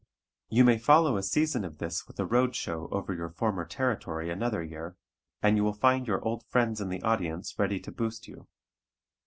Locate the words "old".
6.27-6.43